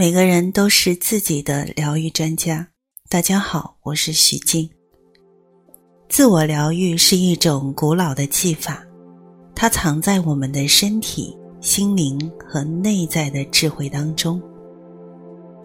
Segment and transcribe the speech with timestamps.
[0.00, 2.66] 每个人都是自己的疗愈专家。
[3.10, 4.66] 大家好，我是徐静。
[6.08, 8.82] 自我疗愈是一种古老的技法，
[9.54, 12.18] 它藏在我们的身体、心灵
[12.48, 14.40] 和内在的智慧当中。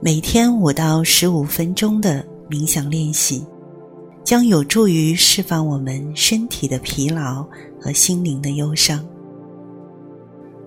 [0.02, 3.41] 每天五到十五分钟的冥想练习，
[4.25, 7.47] 将有助于释放我们身体的疲劳
[7.79, 9.02] 和心灵的忧伤。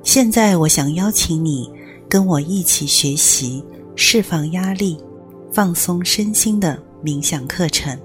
[0.03, 1.71] 现在，我想邀请你。
[2.09, 3.63] 跟我一起学习
[3.95, 4.99] 释放压力、
[5.53, 7.99] 放松身心的冥想课程，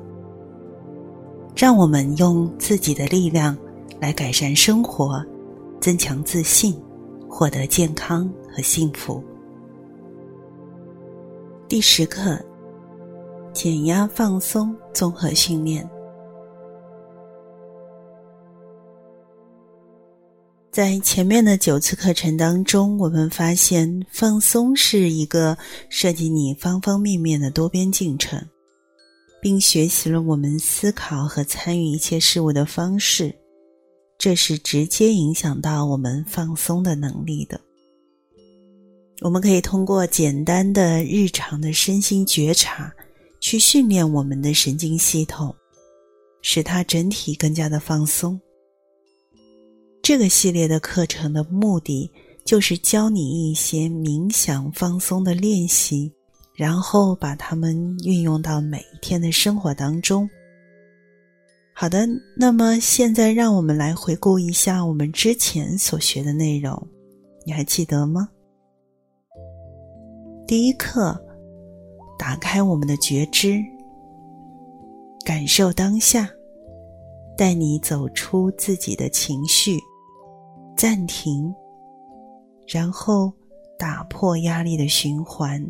[1.56, 3.58] 让我们用自己的力量
[4.02, 5.24] 来改善生活，
[5.80, 6.76] 增强自信，
[7.30, 9.24] 获得健康和幸福。
[11.70, 12.38] 第十课：
[13.54, 15.90] 减压放松综合训练。
[20.74, 25.56] 在前面的九次课程当中，我们发现放松是一个
[25.88, 28.44] 涉及你方方面面的多边进程，
[29.40, 33.36] 并学习了我们思考和参与一切事物的方式，
[34.18, 37.62] 这是直接影响到我们放松的能力的。
[39.22, 42.92] 我们可以通过简单的日常的身心觉察，
[43.40, 45.56] 去训练我们的神经系统，
[46.42, 48.42] 使它整体更加的放松。
[50.04, 52.12] 这个系列的课程的目的
[52.44, 56.12] 就是教你一些冥想放松的练习，
[56.54, 60.30] 然后把它们运用到每一天的生活当中。
[61.74, 66.86] 好的，那么现在让我们来回顾一下我们之前所学的内容，
[67.46, 68.28] 你还记得吗？
[70.46, 71.18] 第一课，
[72.20, 73.58] 打开我们的觉知，
[75.24, 76.30] 感受当下，
[77.38, 79.80] 带你走出自己的情绪。
[80.76, 81.54] 暂停，
[82.68, 83.32] 然后
[83.78, 85.64] 打破压力的循环，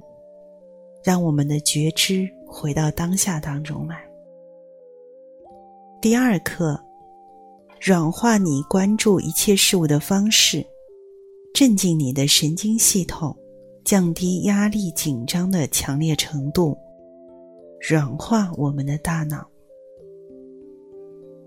[1.03, 4.03] 让我们的觉知回到当下当中来。
[6.01, 6.79] 第二课，
[7.79, 10.65] 软化你关注一切事物的方式，
[11.53, 13.35] 镇静你的神经系统，
[13.83, 16.77] 降低压力紧张的强烈程度，
[17.79, 19.47] 软化我们的大脑。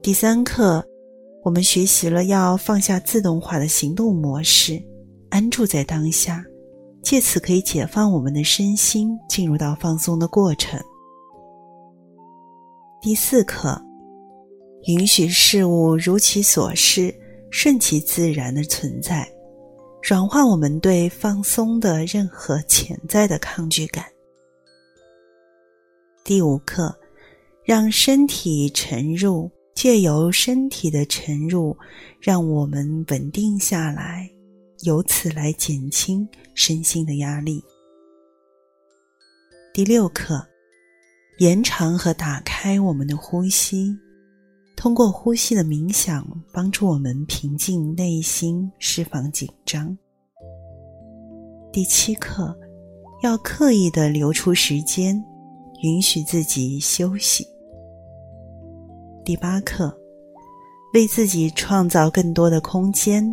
[0.03, 0.87] 第三课。
[1.47, 4.83] 我们学习了要放下自动化的行动模式，
[5.31, 6.45] 安住在当下，
[7.05, 10.77] 借此可以解放我们的身心，进入到放松的过程。
[13.01, 13.81] 第四课，
[14.89, 17.15] 允许事物如其所是，
[17.53, 19.25] 顺其自然的存在，
[20.03, 24.05] 软化我们对放松的任何潜在的抗拒感。
[26.25, 26.93] 第五课，
[27.62, 29.49] 让身体沉入。
[29.76, 31.76] 借由身体的沉入，
[32.19, 34.28] 让我们稳定下来，
[34.84, 37.62] 由此来减轻身心的压力。
[39.75, 40.42] 第六课，
[41.41, 43.94] 延长和打开我们的呼吸，
[44.78, 49.94] 通过呼吸的冥想，帮助我们平静内心，释放紧张。
[51.70, 52.58] 第七课，
[53.22, 55.22] 要刻意的留出时间，
[55.82, 57.47] 允许自己休息。
[59.26, 59.92] 第八课，
[60.94, 63.26] 为自己创造更多的空间，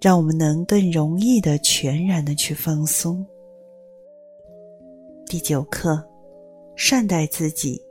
[0.00, 3.26] 让我们能更容易的、全然的去放松。
[5.26, 6.00] 第九课，
[6.76, 7.82] 善待自己，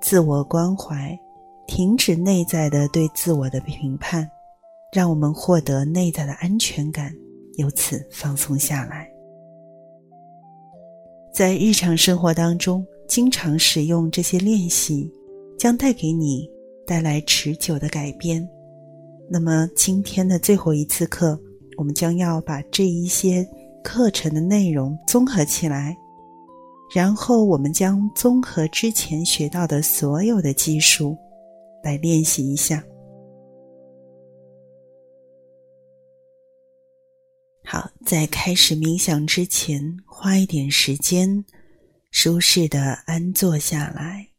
[0.00, 1.18] 自我关怀，
[1.66, 4.30] 停止内在的对自我的评判，
[4.92, 7.12] 让我们获得内在的安全感，
[7.56, 9.10] 由此放松下来。
[11.34, 15.12] 在日常生活当中，经常使用这些练习，
[15.58, 16.48] 将带给你。
[16.86, 18.46] 带来持久的改变。
[19.28, 21.38] 那么，今天的最后一次课，
[21.76, 23.46] 我们将要把这一些
[23.82, 25.96] 课程的内容综合起来，
[26.94, 31.16] 然后我们将综合之前学到的所有的技术
[31.82, 32.84] 来练习一下。
[37.64, 41.44] 好，在开始冥想之前，花一点时间，
[42.12, 44.35] 舒适的安坐下来。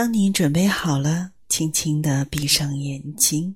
[0.00, 3.54] 当你准备好了，轻轻的闭上眼睛，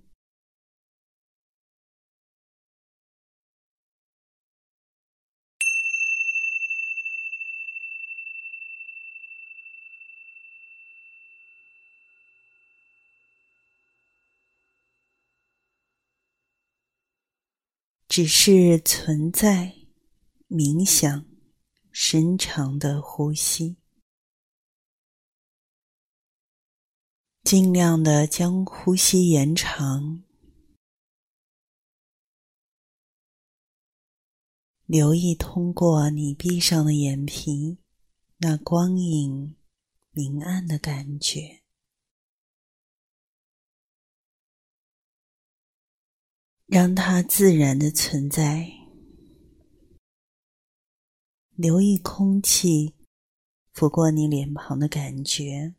[18.06, 19.74] 只是存在，
[20.50, 21.24] 冥想，
[21.90, 23.83] 深长的呼吸。
[27.44, 30.22] 尽量的将呼吸延长。
[34.86, 37.78] 留意通过你闭上的眼皮
[38.38, 39.56] 那光影
[40.10, 41.60] 明暗的感觉。
[46.66, 48.72] 让它自然的存在。
[51.54, 52.94] 留意空气
[53.74, 55.74] 拂过你脸庞的感觉。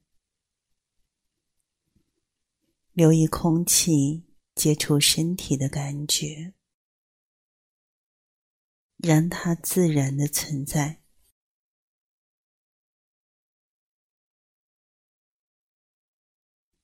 [2.95, 4.24] 留意空气
[4.56, 6.53] 接触身体的感觉。
[8.95, 11.03] 让它自然的存在，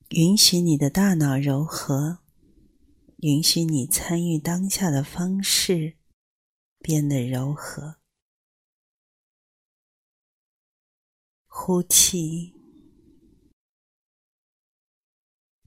[0.10, 2.20] 允许你的大脑柔和，
[3.20, 5.98] 允许你参与当下的方式
[6.80, 8.02] 变得柔和。
[11.48, 12.54] 呼气，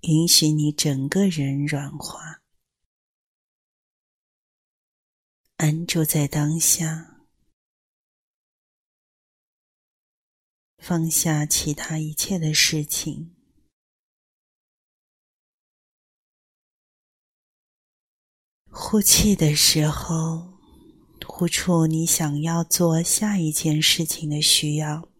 [0.06, 2.42] 允许你整个人软化。
[5.56, 7.26] 安住在当下，
[10.76, 13.34] 放下其他一切的事情。
[18.68, 20.58] 呼气的时候，
[21.26, 25.13] 呼出你想要做下一件事情的需要。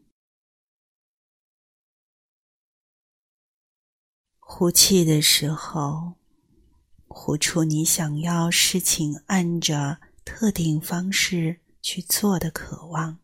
[4.56, 6.15] 呼气的时候，
[7.09, 9.99] 呼出你想要事情按着。
[10.25, 13.21] 特定方式去做的渴望，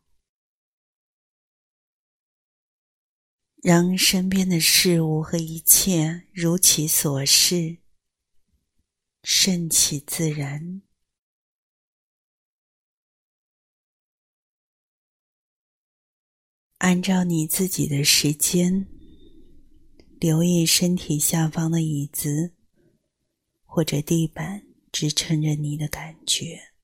[3.63, 7.79] 让身边的事物和一切如其所示，
[9.23, 10.83] 顺其自然，
[16.79, 18.87] 按照你自己的时间，
[20.21, 22.53] 留意身体下方的椅子
[23.65, 26.75] 或者地板支撑着你的感觉。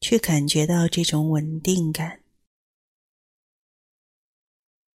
[0.00, 2.24] 去感觉到这种稳定感，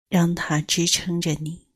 [0.09, 1.69] 让它支撑着你。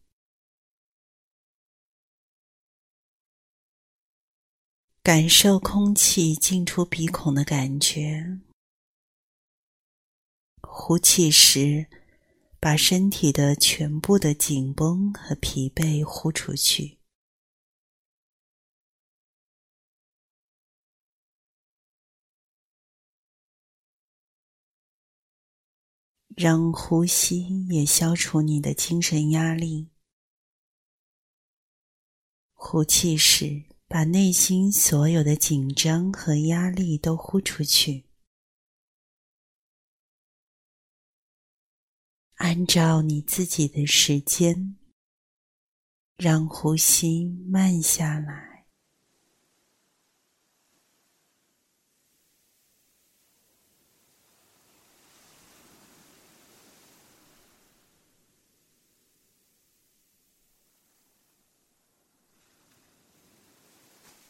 [5.04, 8.40] 感受空气进出鼻孔的感觉，
[10.62, 11.88] 呼气时，
[12.60, 16.98] 把身体的全部的紧绷和疲惫呼出去。
[26.36, 29.90] 让呼吸也消除你的精神压力。
[32.52, 38.09] 呼气时，把内心所有的紧张和压力都呼出去。
[42.40, 44.74] 按照你自己的时间，
[46.16, 48.64] 让呼吸慢下来。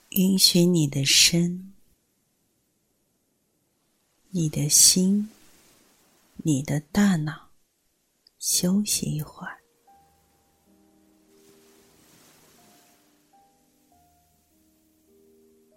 [0.09, 1.73] 允许你的身、
[4.31, 5.31] 你的心、
[6.39, 7.50] 你的大脑
[8.41, 9.59] 休息一会儿，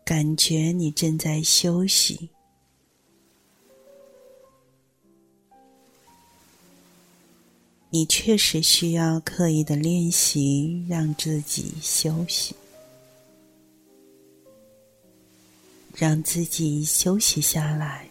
[0.05, 2.29] 感觉你正在休息。
[7.89, 12.55] 你确实需要刻意的练习，让自己休息。
[15.95, 18.09] 让自己休息下来，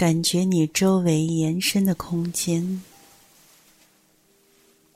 [0.00, 2.82] 感觉你周围延伸的空间，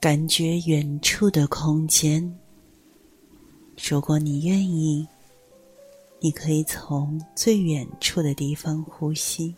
[0.01, 2.35] 感觉远处的空间。
[3.77, 5.07] 如果你愿意，
[6.21, 9.55] 你可以从最远处的地方呼吸，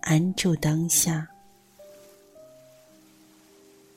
[0.00, 1.28] 安住当下。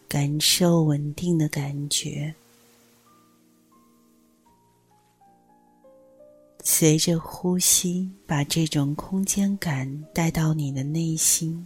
[0.10, 2.36] 感受稳定的感觉，
[6.70, 11.66] 随着呼吸，把这种空间感带到你的内心，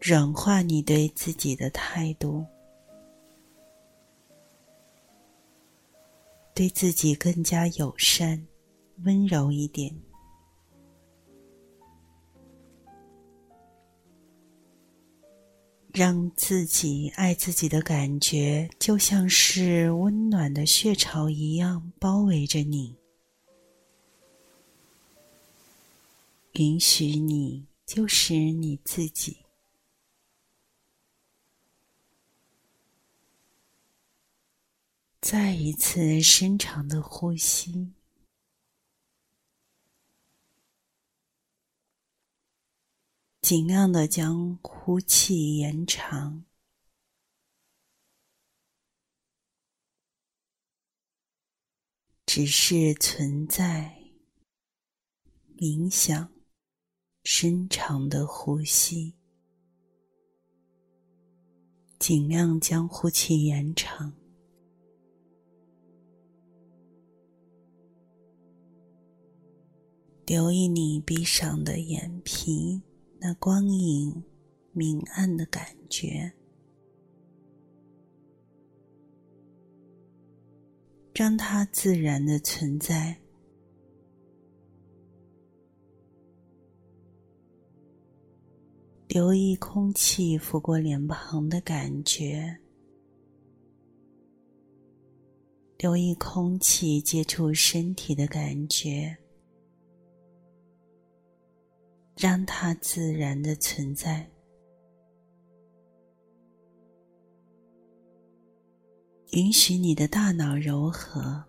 [0.00, 2.46] 软化你对自己的态度，
[6.54, 8.46] 对自己更加友善、
[9.02, 9.92] 温柔一点。
[15.96, 22.94] 让自己爱自己的感觉就像是温暖的血潮一样包围着你。
[26.52, 29.38] 允许你就是你自己。
[35.22, 37.90] 再一次深长的呼吸。
[43.48, 46.44] 尽量的将呼气延长，
[52.26, 54.02] 只是存在，
[55.56, 56.28] 冥想，
[57.22, 59.14] 深长的呼吸。
[62.00, 64.12] 尽量将呼气延长，
[70.26, 72.82] 留意你闭上的眼皮，
[73.26, 74.22] 那光影
[74.70, 76.32] 明暗的感觉，
[81.12, 83.16] 让它自然的存在。
[89.08, 92.56] 留意空气拂过脸庞的感觉，
[95.78, 99.18] 留意空气接触身体的感觉，
[102.16, 104.28] 让它自然的存在。
[109.32, 111.44] 允许你的大脑柔和。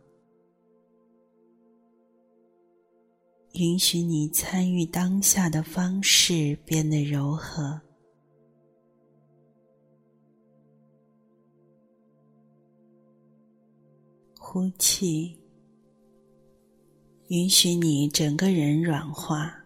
[3.53, 7.81] 允许你参与当下的方式变得柔和。
[14.37, 15.39] 呼气，
[17.29, 19.56] 允许你整个人软化，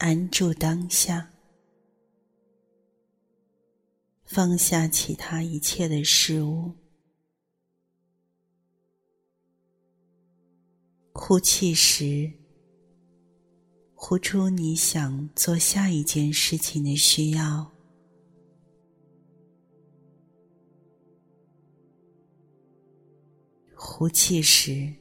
[0.00, 1.30] 安住当下，
[4.24, 6.72] 放下其他一切的事物。
[11.12, 12.32] 呼气时，
[13.94, 17.70] 呼出你想做下一件事情的需要；
[23.74, 24.94] 呼气时，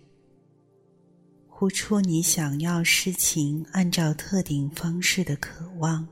[1.59, 6.07] 呼出你想要事情按照特定方式的渴望。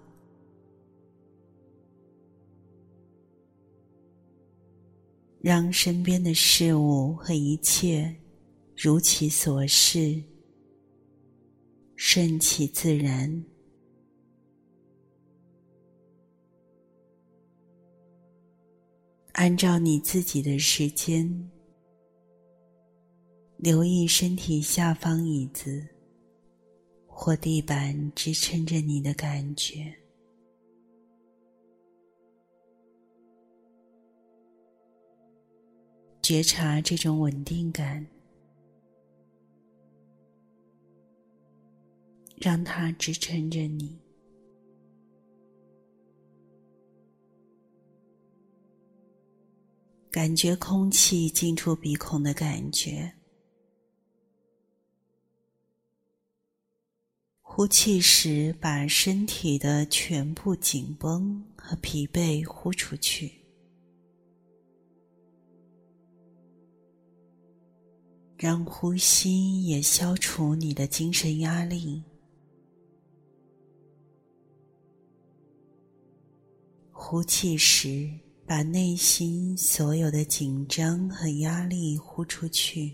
[5.39, 8.13] 让身边的事物和一切。
[8.75, 10.21] 如其所示，
[11.95, 13.45] 顺其自然，
[19.31, 21.49] 按照你自己的时间，
[23.57, 25.87] 留意身体下方椅子
[27.07, 29.93] 或地板支撑着你的感觉，
[36.21, 38.05] 觉察这种稳定感。
[42.39, 43.99] 让它支撑着你，
[50.11, 53.16] 感觉空气进出鼻孔的感觉。
[57.57, 63.31] 呼气时，把身体的全部紧绷和疲惫呼出去，
[68.37, 72.03] 让呼吸也消除你的精神压力。
[76.91, 78.07] 呼气时，
[78.45, 82.93] 把内心所有的紧张和压力呼出去，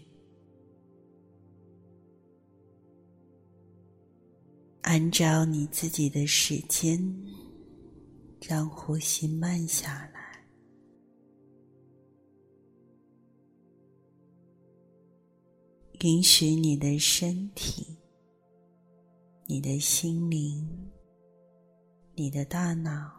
[4.83, 6.99] 按照你自己的时间，
[8.41, 10.45] 让呼吸慢下来，
[16.01, 17.97] 允许你的身体、
[19.47, 20.67] 你的心灵、
[22.13, 23.11] 你的大脑。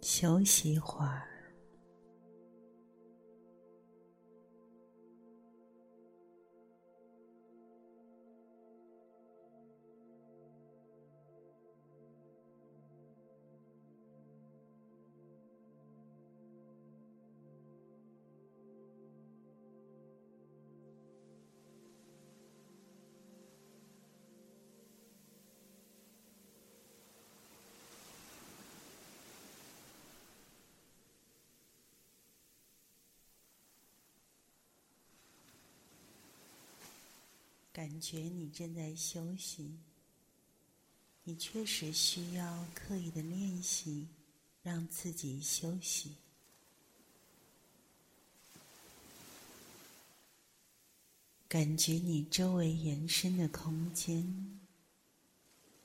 [0.00, 1.33] 休息会儿。
[37.74, 39.76] 感觉你正在休息，
[41.24, 44.06] 你确实需要刻意的练习，
[44.62, 46.12] 让自己休息。
[51.48, 54.60] 感觉你周围延伸的空间，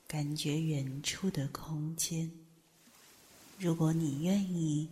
[0.06, 2.30] 感觉远处的空间。
[3.58, 4.88] 如果你愿意，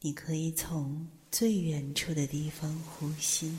[0.00, 3.56] 你可以从最远处的地方呼吸，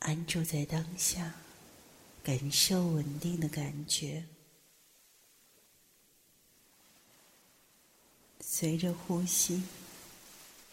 [0.00, 1.34] 安住在当下，
[2.22, 4.24] 感受稳定的感觉。
[8.40, 9.62] 随着呼吸，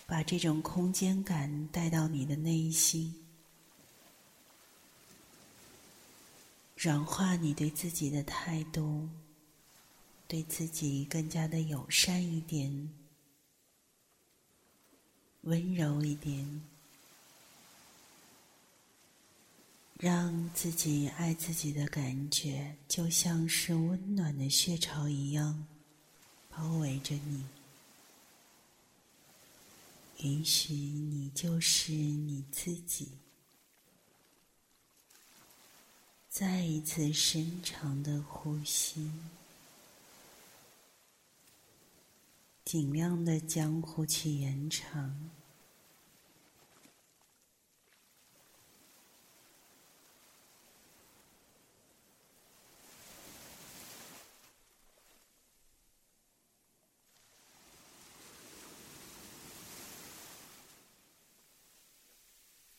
[0.05, 3.13] 把这种空间感带到你的内心。
[6.77, 9.09] 软化你对自己的态度，
[10.27, 12.93] 对自己更加的友善一点，
[15.41, 16.61] 温柔一点，
[19.97, 25.65] 让自己爱自己的感觉就像是温暖的血潮一样
[26.49, 27.45] 包围着你。
[30.19, 33.09] 允许你就是你自己。
[36.29, 39.09] 再一次深长的呼吸，
[42.65, 45.29] 尽量的将呼气延长。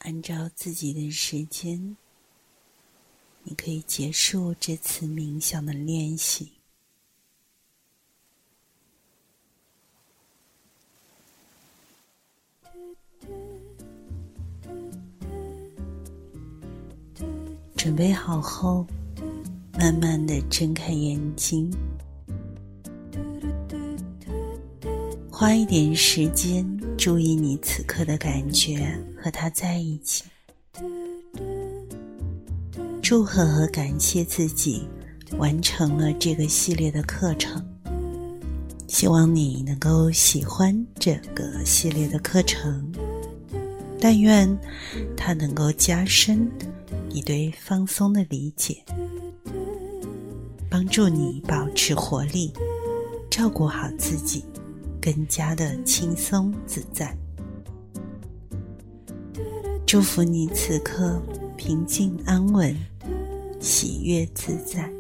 [0.07, 1.97] 按照自己的时间。
[3.43, 6.53] 你可以结束这次冥想的练习。
[17.77, 18.87] 准备好后，
[19.75, 21.71] 慢慢的睁开眼睛，
[25.31, 26.65] 花一点时间
[27.07, 30.25] 注意你此刻的感觉，和他在一起。
[33.01, 34.89] 祝贺和感谢自己
[35.39, 37.65] 完成了这个系列的课程，
[38.89, 42.93] 希望你能够喜欢这个系列的课程。
[44.01, 44.59] 但愿
[45.17, 46.51] 它能够加深
[47.09, 48.85] 你对放松的理解，
[50.69, 52.53] 帮助你保持活力，
[53.31, 54.45] 照顾好自己，
[55.07, 57.17] 更加的轻松自在。
[59.87, 61.23] 祝福你此刻
[61.57, 62.77] 平静安稳。
[63.61, 64.91] 喜悦自在，